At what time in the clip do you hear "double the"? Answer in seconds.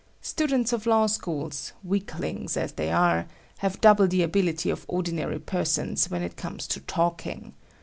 3.81-4.23